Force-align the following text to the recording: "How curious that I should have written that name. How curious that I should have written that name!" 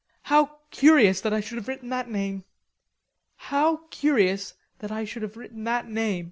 "How 0.23 0.61
curious 0.71 1.21
that 1.21 1.31
I 1.31 1.41
should 1.41 1.57
have 1.59 1.67
written 1.67 1.89
that 1.89 2.09
name. 2.09 2.43
How 3.35 3.81
curious 3.91 4.55
that 4.79 4.91
I 4.91 5.05
should 5.05 5.21
have 5.21 5.37
written 5.37 5.63
that 5.65 5.87
name!" 5.87 6.19